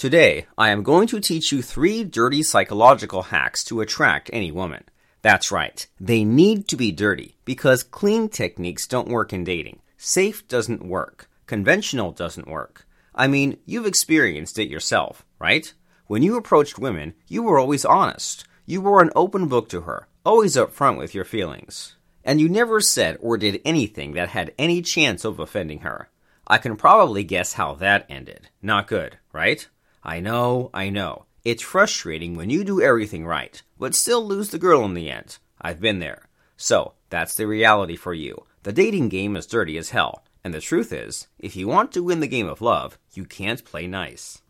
[0.00, 4.84] Today, I am going to teach you three dirty psychological hacks to attract any woman.
[5.20, 9.80] That's right, they need to be dirty because clean techniques don't work in dating.
[9.98, 11.28] Safe doesn't work.
[11.44, 12.86] Conventional doesn't work.
[13.14, 15.70] I mean, you've experienced it yourself, right?
[16.06, 18.46] When you approached women, you were always honest.
[18.64, 21.96] You were an open book to her, always upfront with your feelings.
[22.24, 26.08] And you never said or did anything that had any chance of offending her.
[26.46, 28.48] I can probably guess how that ended.
[28.62, 29.68] Not good, right?
[30.02, 31.26] I know, I know.
[31.44, 35.38] It's frustrating when you do everything right, but still lose the girl in the end.
[35.60, 36.28] I've been there.
[36.56, 38.44] So, that's the reality for you.
[38.62, 40.22] The dating game is dirty as hell.
[40.42, 43.64] And the truth is, if you want to win the game of love, you can't
[43.64, 44.40] play nice.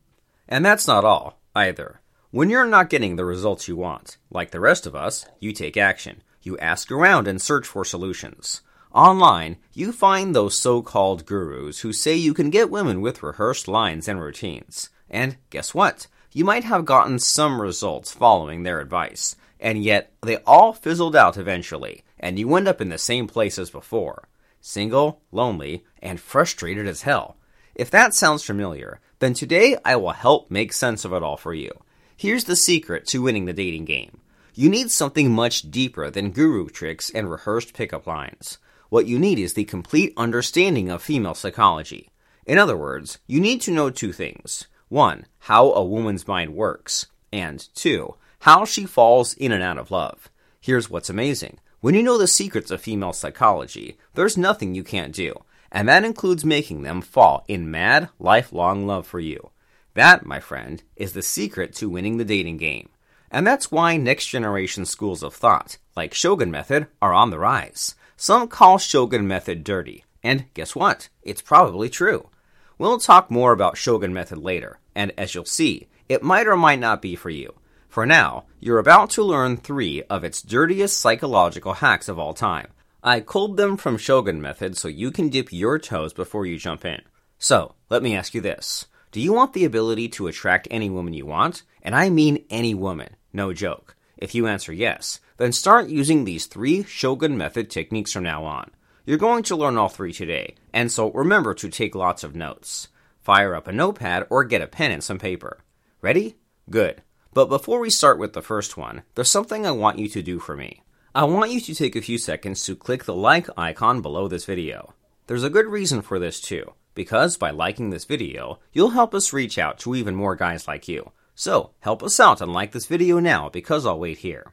[0.49, 2.01] And that's not all, either.
[2.31, 5.77] When you're not getting the results you want, like the rest of us, you take
[5.77, 6.23] action.
[6.43, 8.63] You ask around and search for solutions.
[8.93, 13.69] Online, you find those so called gurus who say you can get women with rehearsed
[13.69, 14.91] lines and routines.
[15.09, 16.09] And guess what?
[16.33, 21.37] You might have gotten some results following their advice, and yet they all fizzled out
[21.37, 24.29] eventually, and you end up in the same place as before
[24.61, 27.37] single, lonely, and frustrated as hell.
[27.75, 31.55] If that sounds familiar, then today I will help make sense of it all for
[31.55, 31.71] you.
[32.17, 34.21] Here's the secret to winning the dating game.
[34.55, 38.59] You need something much deeper than guru tricks and rehearsed pickup lines.
[38.91, 42.11] What you need is the complete understanding of female psychology.
[42.45, 44.67] In other words, you need to know two things.
[44.89, 49.93] One, how a woman's mind works, and two, how she falls in and out of
[49.93, 50.29] love.
[50.61, 51.61] Here's what's amazing.
[51.81, 55.35] When you know the secrets of female psychology, there's nothing you can't do,
[55.71, 59.51] and that includes making them fall in mad, lifelong love for you.
[59.95, 62.89] That, my friend, is the secret to winning the dating game.
[63.31, 67.95] And that's why next generation schools of thought, like Shogun Method, are on the rise.
[68.23, 71.09] Some call Shogun Method dirty, and guess what?
[71.23, 72.29] It's probably true.
[72.77, 76.81] We'll talk more about Shogun Method later, and as you'll see, it might or might
[76.81, 77.55] not be for you.
[77.89, 82.67] For now, you're about to learn three of its dirtiest psychological hacks of all time.
[83.03, 86.85] I culled them from Shogun Method so you can dip your toes before you jump
[86.85, 87.01] in.
[87.39, 88.85] So, let me ask you this.
[89.13, 91.63] Do you want the ability to attract any woman you want?
[91.83, 93.97] And I mean any woman, no joke.
[94.21, 98.71] If you answer yes, then start using these three Shogun Method techniques from now on.
[99.07, 102.89] You're going to learn all three today, and so remember to take lots of notes.
[103.23, 105.65] Fire up a notepad or get a pen and some paper.
[106.03, 106.37] Ready?
[106.69, 107.03] Good.
[107.33, 110.39] But before we start with the first one, there's something I want you to do
[110.39, 110.83] for me.
[111.15, 114.45] I want you to take a few seconds to click the like icon below this
[114.45, 114.95] video.
[115.29, 119.33] There's a good reason for this too, because by liking this video, you'll help us
[119.33, 121.11] reach out to even more guys like you.
[121.41, 124.53] So, help us out and like this video now because I'll wait here.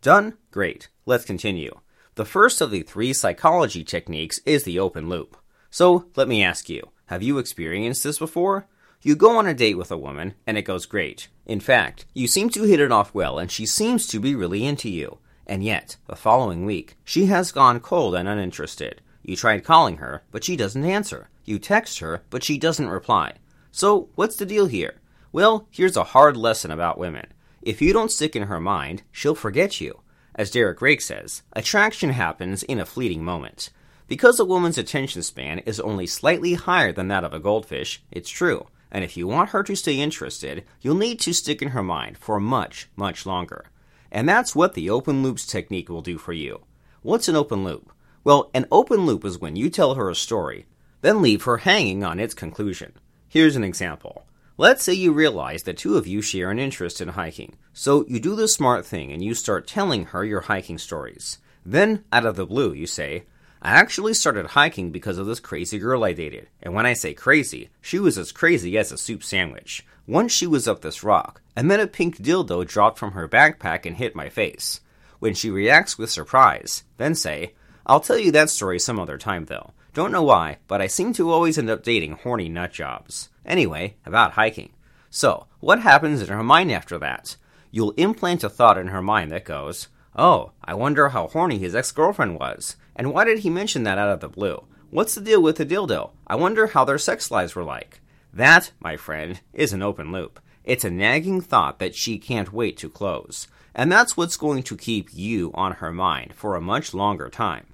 [0.00, 0.34] Done?
[0.52, 0.90] Great.
[1.04, 1.80] Let's continue.
[2.14, 5.36] The first of the three psychology techniques is the open loop.
[5.70, 8.68] So, let me ask you, have you experienced this before?
[9.02, 11.26] You go on a date with a woman, and it goes great.
[11.46, 14.64] In fact, you seem to hit it off well, and she seems to be really
[14.64, 15.18] into you.
[15.48, 19.00] And yet, the following week, she has gone cold and uninterested.
[19.24, 21.28] You tried calling her, but she doesn't answer.
[21.44, 23.34] You text her, but she doesn't reply.
[23.70, 25.00] So, what's the deal here?
[25.32, 27.26] Well, here's a hard lesson about women.
[27.60, 30.00] If you don't stick in her mind, she'll forget you.
[30.34, 33.70] As Derek Rake says, attraction happens in a fleeting moment.
[34.06, 38.28] Because a woman's attention span is only slightly higher than that of a goldfish, it's
[38.28, 38.66] true.
[38.90, 42.18] And if you want her to stay interested, you'll need to stick in her mind
[42.18, 43.66] for much, much longer.
[44.12, 46.60] And that's what the open loops technique will do for you.
[47.02, 47.92] What's an open loop?
[48.22, 50.66] Well, an open loop is when you tell her a story,
[51.04, 52.90] then leave her hanging on its conclusion.
[53.28, 54.24] Here's an example.
[54.56, 57.56] Let's say you realize that two of you share an interest in hiking.
[57.74, 61.36] So you do the smart thing and you start telling her your hiking stories.
[61.62, 63.24] Then, out of the blue, you say,
[63.60, 66.48] I actually started hiking because of this crazy girl I dated.
[66.62, 69.84] And when I say crazy, she was as crazy as a soup sandwich.
[70.06, 73.84] Once she was up this rock, and then a pink dildo dropped from her backpack
[73.84, 74.80] and hit my face.
[75.18, 77.52] When she reacts with surprise, then say,
[77.84, 79.74] I'll tell you that story some other time though.
[79.94, 83.28] Don't know why, but I seem to always end up dating horny nut jobs.
[83.46, 84.72] Anyway, about hiking.
[85.08, 87.36] So, what happens in her mind after that?
[87.70, 89.86] You'll implant a thought in her mind that goes,
[90.16, 92.74] Oh, I wonder how horny his ex girlfriend was.
[92.96, 94.64] And why did he mention that out of the blue?
[94.90, 96.10] What's the deal with the dildo?
[96.26, 98.00] I wonder how their sex lives were like.
[98.32, 100.40] That, my friend, is an open loop.
[100.64, 103.46] It's a nagging thought that she can't wait to close.
[103.76, 107.66] And that's what's going to keep you on her mind for a much longer time.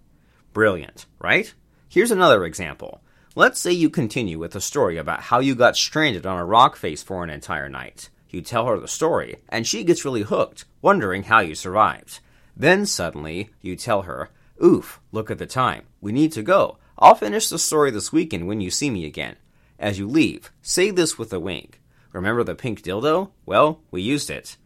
[0.53, 1.55] Brilliant, right?
[1.93, 3.01] Here's another example.
[3.35, 6.77] Let's say you continue with a story about how you got stranded on a rock
[6.77, 8.11] face for an entire night.
[8.29, 12.21] You tell her the story, and she gets really hooked, wondering how you survived.
[12.57, 14.31] Then suddenly, you tell her,
[14.65, 15.83] Oof, look at the time.
[16.01, 16.79] We need to go.
[16.97, 19.35] I'll finish the story this weekend when you see me again.
[19.77, 21.81] As you leave, say this with a wink.
[22.13, 23.33] Remember the pink dildo?
[23.47, 24.57] Well, we used it.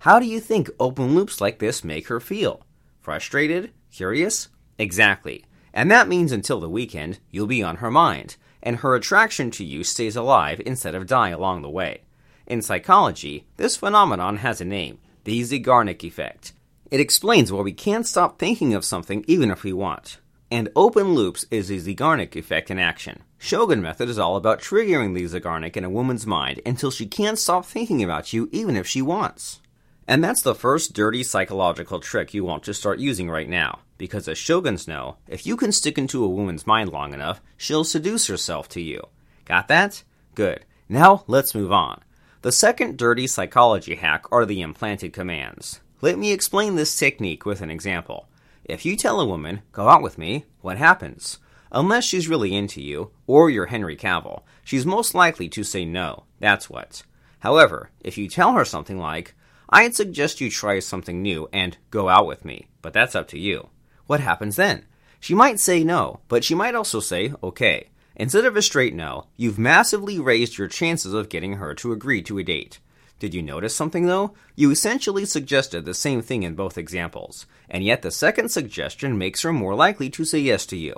[0.00, 2.66] How do you think open loops like this make her feel?
[3.00, 3.70] Frustrated?
[3.90, 4.50] Curious?
[4.78, 5.46] Exactly.
[5.74, 9.64] And that means until the weekend, you'll be on her mind, and her attraction to
[9.64, 12.02] you stays alive instead of dying along the way.
[12.46, 16.52] In psychology, this phenomenon has a name the Zeigarnik effect.
[16.90, 20.18] It explains why we can't stop thinking of something even if we want.
[20.50, 23.22] And open loops is the Zeigarnik effect in action.
[23.38, 27.38] Shogun method is all about triggering the Zeigarnik in a woman's mind until she can't
[27.38, 29.60] stop thinking about you even if she wants.
[30.06, 33.80] And that's the first dirty psychological trick you want to start using right now.
[33.96, 37.84] Because as shoguns know, if you can stick into a woman's mind long enough, she'll
[37.84, 39.02] seduce herself to you.
[39.44, 40.02] Got that?
[40.34, 40.66] Good.
[40.88, 42.00] Now let's move on.
[42.42, 45.80] The second dirty psychology hack are the implanted commands.
[46.02, 48.28] Let me explain this technique with an example.
[48.64, 51.38] If you tell a woman, go out with me, what happens?
[51.72, 56.24] Unless she's really into you, or you're Henry Cavill, she's most likely to say no.
[56.40, 57.02] That's what.
[57.40, 59.34] However, if you tell her something like,
[59.68, 63.38] I'd suggest you try something new and go out with me, but that's up to
[63.38, 63.70] you.
[64.06, 64.84] What happens then?
[65.20, 67.88] She might say no, but she might also say okay.
[68.16, 72.22] Instead of a straight no, you've massively raised your chances of getting her to agree
[72.22, 72.78] to a date.
[73.18, 74.34] Did you notice something though?
[74.54, 79.42] You essentially suggested the same thing in both examples, and yet the second suggestion makes
[79.42, 80.94] her more likely to say yes to you.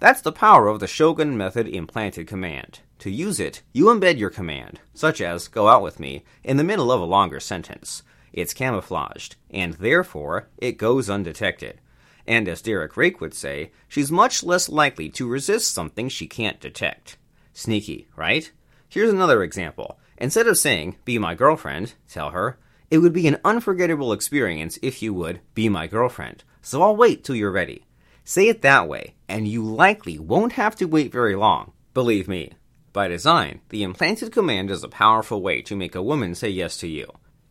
[0.00, 2.80] That's the power of the Shogun method implanted command.
[3.00, 6.64] To use it, you embed your command, such as go out with me, in the
[6.64, 8.02] middle of a longer sentence.
[8.32, 11.80] It's camouflaged, and therefore it goes undetected.
[12.26, 16.60] And as Derek Rake would say, she's much less likely to resist something she can't
[16.60, 17.16] detect.
[17.54, 18.50] Sneaky, right?
[18.88, 19.98] Here's another example.
[20.18, 22.58] Instead of saying, be my girlfriend, tell her,
[22.90, 27.24] it would be an unforgettable experience if you would be my girlfriend, so I'll wait
[27.24, 27.84] till you're ready.
[28.24, 31.72] Say it that way, and you likely won't have to wait very long.
[31.94, 32.52] Believe me.
[32.92, 36.76] By design, the implanted command is a powerful way to make a woman say yes
[36.78, 37.06] to you.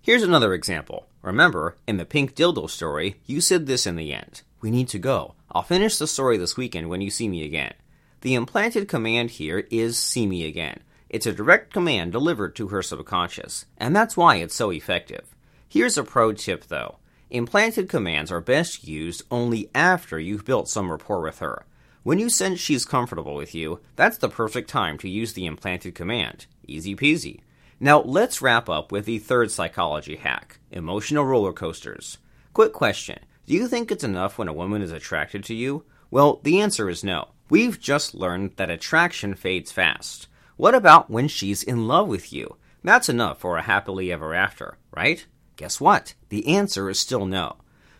[0.07, 1.09] Here's another example.
[1.21, 4.42] Remember, in the pink dildo story, you said this in the end.
[4.62, 5.33] We need to go.
[5.51, 7.74] I'll finish the story this weekend when you see me again.
[8.21, 10.80] The implanted command here is see me again.
[11.09, 15.36] It's a direct command delivered to her subconscious, and that's why it's so effective.
[15.68, 17.00] Here's a pro tip though.
[17.30, 21.65] Implanted commands are best used only after you've built some rapport with her.
[22.04, 25.95] When you sense she's comfortable with you, that's the perfect time to use the implanted
[25.95, 26.45] command.
[26.65, 27.42] Easy peasy.
[27.79, 32.18] Now let's wrap up with the third psychology hack emotional roller coasters.
[32.53, 35.85] Quick question Do you think it's enough when a woman is attracted to you?
[36.09, 37.29] Well, the answer is no.
[37.50, 40.27] We've just learned that attraction fades fast.
[40.56, 42.57] What about when she's in love with you?
[42.83, 45.25] That's enough for a happily ever after, right?
[45.56, 46.15] Guess what?
[46.30, 47.57] The answer is still no.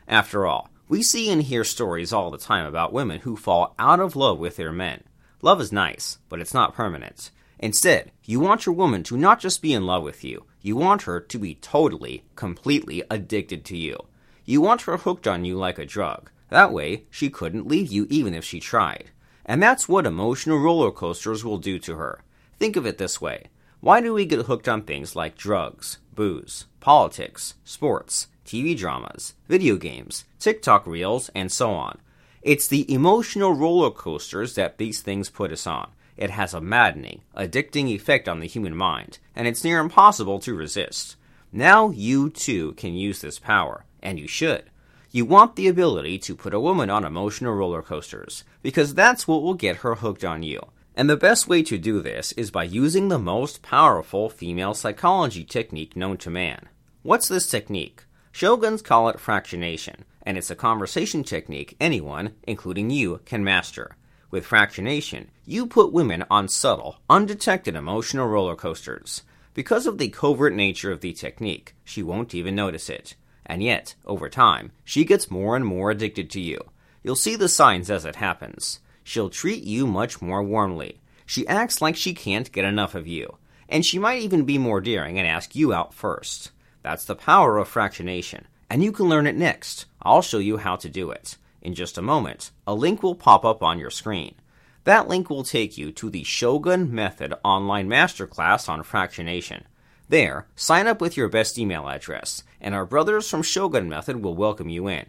[0.08, 4.00] After all, we see and hear stories all the time about women who fall out
[4.00, 5.04] of love with their men.
[5.44, 7.30] Love is nice, but it's not permanent.
[7.60, 11.04] Instead, you want your woman to not just be in love with you, you want
[11.04, 13.98] her to be totally, completely addicted to you.
[14.46, 16.30] You want her hooked on you like a drug.
[16.50, 19.12] That way, she couldn't leave you even if she tried.
[19.46, 22.22] And that's what emotional roller coasters will do to her.
[22.60, 23.48] Think of it this way
[23.80, 29.78] why do we get hooked on things like drugs, booze, politics, sports, TV dramas, video
[29.78, 32.00] games, TikTok reels, and so on?
[32.42, 35.92] It's the emotional roller coasters that these things put us on.
[36.18, 40.56] It has a maddening, addicting effect on the human mind, and it's near impossible to
[40.56, 41.16] resist.
[41.52, 44.64] Now you too can use this power, and you should.
[45.12, 49.42] You want the ability to put a woman on emotional roller coasters, because that's what
[49.42, 50.62] will get her hooked on you.
[50.96, 55.44] And the best way to do this is by using the most powerful female psychology
[55.44, 56.68] technique known to man.
[57.04, 58.04] What's this technique?
[58.34, 63.96] Shoguns call it fractionation, and it's a conversation technique anyone, including you, can master.
[64.30, 69.24] With fractionation, you put women on subtle, undetected emotional roller coasters.
[69.54, 73.16] Because of the covert nature of the technique, she won't even notice it.
[73.46, 76.60] And yet, over time, she gets more and more addicted to you.
[77.04, 81.00] You'll see the signs as it happens she'll treat you much more warmly.
[81.26, 83.38] She acts like she can't get enough of you,
[83.70, 86.52] and she might even be more daring and ask you out first.
[86.84, 89.86] That's the power of fractionation, and you can learn it next.
[90.02, 91.38] I'll show you how to do it.
[91.62, 94.36] In just a moment, a link will pop up on your screen.
[94.84, 99.64] That link will take you to the Shogun Method online masterclass on fractionation.
[100.10, 104.36] There, sign up with your best email address, and our brothers from Shogun Method will
[104.36, 105.08] welcome you in.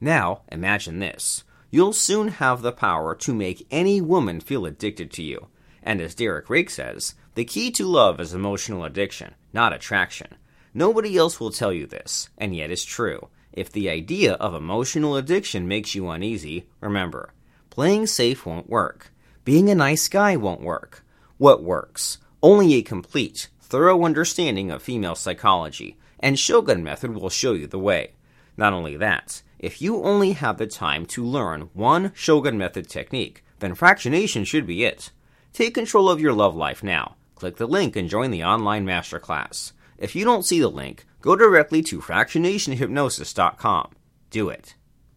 [0.00, 5.22] Now, imagine this you'll soon have the power to make any woman feel addicted to
[5.22, 5.48] you.
[5.82, 10.36] And as Derek Rake says, the key to love is emotional addiction, not attraction.
[10.72, 13.28] Nobody else will tell you this, and yet it's true.
[13.56, 17.32] If the idea of emotional addiction makes you uneasy, remember,
[17.70, 19.10] playing safe won't work.
[19.46, 21.04] Being a nice guy won't work.
[21.38, 22.18] What works?
[22.42, 27.78] Only a complete, thorough understanding of female psychology, and Shogun Method will show you the
[27.78, 28.12] way.
[28.58, 33.42] Not only that, if you only have the time to learn one Shogun Method technique,
[33.60, 35.12] then fractionation should be it.
[35.54, 37.16] Take control of your love life now.
[37.36, 39.72] Click the link and join the online masterclass.
[39.98, 43.92] If you don't see the link, go directly to fractionationhypnosis.com.
[44.30, 44.74] Do it.